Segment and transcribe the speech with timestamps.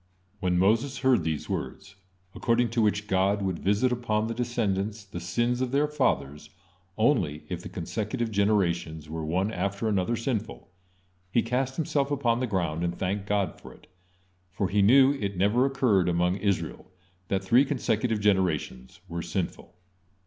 [0.39, 1.95] When Moses heard these words,
[2.33, 6.49] according to which God would visit upon the descendants the sins of their fathers
[6.97, 10.71] only if the consecutive generations were one after another sinful,
[11.29, 13.85] he cast himself upon the ground and thanked God for it;
[14.49, 16.89] for he knew it never occurred among Israel
[17.27, 19.75] that three consecutive generations were sinful.